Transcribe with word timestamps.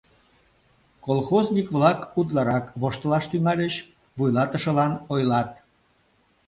Колхозник-влак 1.05 1.99
утларак 2.19 2.65
воштылаш 2.81 3.25
тӱҥальыч, 3.31 3.73
вуйлатышылан 4.17 4.93
ойлат: 5.13 5.51